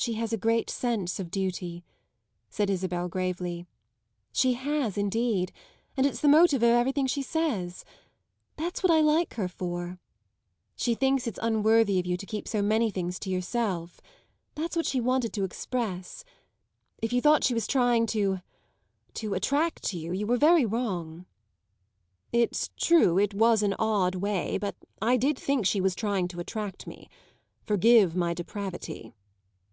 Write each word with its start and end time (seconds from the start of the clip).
"She 0.00 0.14
has 0.14 0.32
a 0.32 0.38
great 0.38 0.70
sense 0.70 1.18
of 1.18 1.28
duty," 1.30 1.84
said 2.48 2.70
Isabel 2.70 3.08
gravely. 3.08 3.66
"She 4.32 4.52
has 4.52 4.96
indeed, 4.96 5.50
and 5.96 6.06
it's 6.06 6.20
the 6.20 6.28
motive 6.28 6.62
of 6.62 6.68
everything 6.70 7.08
she 7.08 7.20
says. 7.20 7.84
That's 8.56 8.80
what 8.80 8.92
I 8.92 9.00
like 9.00 9.34
her 9.34 9.48
for. 9.48 9.98
She 10.76 10.94
thinks 10.94 11.26
it's 11.26 11.40
unworthy 11.42 11.98
of 11.98 12.06
you 12.06 12.16
to 12.16 12.26
keep 12.26 12.46
so 12.46 12.62
many 12.62 12.92
things 12.92 13.18
to 13.18 13.28
yourself. 13.28 14.00
That's 14.54 14.76
what 14.76 14.86
she 14.86 15.00
wanted 15.00 15.32
to 15.32 15.42
express. 15.42 16.24
If 17.02 17.12
you 17.12 17.20
thought 17.20 17.42
she 17.44 17.52
was 17.52 17.66
trying 17.66 18.06
to 18.06 18.40
to 19.14 19.34
attract 19.34 19.92
you, 19.94 20.12
you 20.12 20.28
were 20.28 20.36
very 20.38 20.64
wrong." 20.64 21.26
"It's 22.32 22.70
true 22.76 23.18
it 23.18 23.34
was 23.34 23.64
an 23.64 23.74
odd 23.80 24.14
way, 24.14 24.58
but 24.58 24.76
I 25.02 25.16
did 25.16 25.36
think 25.36 25.66
she 25.66 25.80
was 25.80 25.96
trying 25.96 26.28
to 26.28 26.38
attract 26.40 26.86
me. 26.86 27.10
Forgive 27.64 28.14
my 28.14 28.32
depravity." 28.32 29.12